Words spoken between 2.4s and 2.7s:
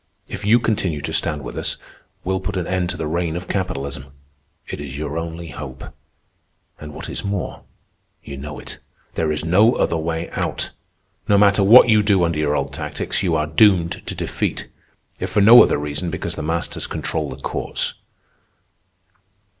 an